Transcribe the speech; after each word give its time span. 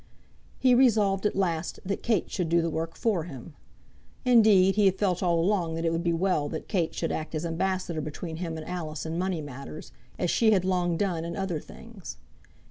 He 0.57 0.73
resolved 0.73 1.27
at 1.27 1.35
last 1.35 1.79
that 1.85 2.01
Kate 2.01 2.31
should 2.31 2.49
do 2.49 2.63
the 2.63 2.71
work 2.71 2.95
for 2.95 3.25
him. 3.25 3.53
Indeed, 4.25 4.73
he 4.73 4.87
had 4.87 4.97
felt 4.97 5.21
all 5.21 5.39
along 5.39 5.75
that 5.75 5.85
it 5.85 5.91
would 5.91 6.03
be 6.03 6.11
well 6.11 6.49
that 6.49 6.67
Kate 6.67 6.95
should 6.95 7.11
act 7.11 7.35
as 7.35 7.45
ambassador 7.45 8.01
between 8.01 8.37
him 8.37 8.57
and 8.57 8.65
Alice 8.65 9.05
in 9.05 9.19
money 9.19 9.41
matters, 9.43 9.91
as 10.17 10.31
she 10.31 10.53
had 10.53 10.65
long 10.65 10.97
done 10.97 11.23
in 11.23 11.35
other 11.37 11.59
things. 11.59 12.17